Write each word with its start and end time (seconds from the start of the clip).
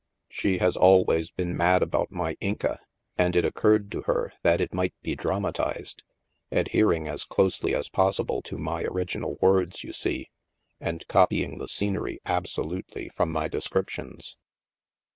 She 0.29 0.57
has 0.57 0.77
al 0.77 1.05
ways 1.05 1.29
been 1.29 1.55
mad 1.55 1.83
about 1.83 2.09
my 2.11 2.35
* 2.39 2.41
Inca,' 2.41 2.79
and 3.19 3.35
it 3.35 3.45
occurred 3.45 3.91
to 3.91 4.01
her 4.07 4.33
that 4.41 4.59
it 4.59 4.73
might 4.73 4.95
be 5.03 5.13
dramatized— 5.15 6.01
adhering 6.51 7.07
as 7.07 7.23
closely 7.23 7.75
as 7.75 7.87
possible 7.87 8.41
to 8.41 8.57
my 8.57 8.81
original 8.85 9.37
words, 9.41 9.83
you 9.83 9.93
see, 9.93 10.31
and 10.79 11.07
copying 11.07 11.59
the 11.59 11.67
scenery 11.67 12.19
absolutely 12.25 13.09
from 13.09 13.31
my 13.31 13.47
descrip 13.47 13.89
tions. 13.89 14.37